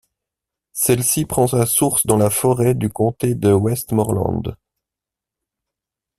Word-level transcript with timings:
Celle-ci 0.73 1.25
prend 1.27 1.45
sa 1.45 1.67
source 1.67 2.07
dans 2.07 2.17
la 2.17 2.31
forêt 2.31 2.73
du 2.73 2.89
comté 2.89 3.35
de 3.35 3.51
Westmorland. 3.53 4.57